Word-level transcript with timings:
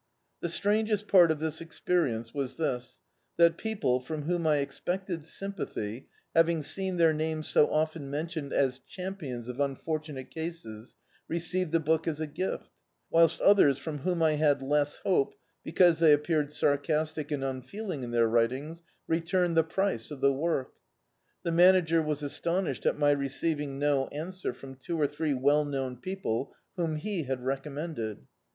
The 0.39 0.49
strangest 0.49 1.07
part 1.07 1.29
of 1.29 1.37
this 1.37 1.61
experience 1.61 2.33
was 2.33 2.55
this: 2.55 2.97
that 3.37 3.55
people, 3.55 3.99
from 3.99 4.23
whom 4.23 4.47
I 4.47 4.57
expected 4.57 5.23
sympathy, 5.23 6.07
having 6.35 6.63
seen 6.63 6.97
their 6.97 7.13
names 7.13 7.49
so 7.49 7.69
often 7.71 8.09
mentioned 8.09 8.51
as 8.51 8.79
champions 8.79 9.47
of 9.47 9.57
unfortu* 9.57 10.15
nate 10.15 10.31
cases, 10.31 10.95
received 11.27 11.71
the 11.71 11.79
book 11.79 12.07
as 12.07 12.19
a 12.19 12.25
gift; 12.25 12.71
whilst 13.11 13.41
others, 13.41 13.77
irom 13.77 13.99
vrhcan 14.01 14.23
I 14.23 14.31
had 14.37 14.63
less 14.63 14.95
hope, 15.05 15.35
because 15.63 15.99
they 15.99 16.13
appeared 16.13 16.51
sarcastic 16.51 17.29
and 17.29 17.43
unfeeling 17.43 18.01
in 18.01 18.09
their 18.09 18.27
writings, 18.27 18.81
returned 19.07 19.55
the 19.55 19.63
price 19.63 20.09
of 20.09 20.19
the 20.19 20.33
work. 20.33 20.71
The 21.43 21.51
Manager 21.51 22.01
was 22.01 22.23
astonished 22.23 22.87
at 22.87 22.97
my 22.97 23.11
receiving 23.11 23.77
no 23.77 24.07
answer 24.07 24.51
from 24.51 24.77
two 24.77 24.99
or 24.99 25.05
three 25.05 25.35
well 25.35 25.63
known 25.63 25.95
people 25.97 26.55
whom 26.75 26.95
he 26.95 27.25
had 27.25 27.41
recommended. 27.45 28.25